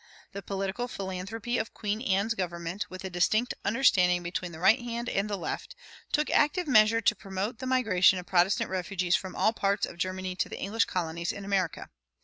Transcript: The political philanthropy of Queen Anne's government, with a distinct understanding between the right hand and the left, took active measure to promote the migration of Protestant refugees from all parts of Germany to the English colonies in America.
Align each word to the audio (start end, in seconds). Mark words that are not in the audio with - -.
The 0.31 0.41
political 0.41 0.87
philanthropy 0.87 1.59
of 1.59 1.75
Queen 1.75 2.01
Anne's 2.01 2.33
government, 2.33 2.87
with 2.89 3.03
a 3.05 3.09
distinct 3.11 3.53
understanding 3.63 4.23
between 4.23 4.51
the 4.51 4.57
right 4.57 4.79
hand 4.81 5.07
and 5.07 5.29
the 5.29 5.37
left, 5.37 5.75
took 6.11 6.31
active 6.31 6.67
measure 6.67 7.01
to 7.01 7.15
promote 7.15 7.59
the 7.59 7.67
migration 7.67 8.17
of 8.17 8.25
Protestant 8.25 8.71
refugees 8.71 9.15
from 9.15 9.35
all 9.35 9.53
parts 9.53 9.85
of 9.85 9.99
Germany 9.99 10.35
to 10.37 10.49
the 10.49 10.57
English 10.57 10.85
colonies 10.85 11.31
in 11.31 11.45
America. 11.45 11.91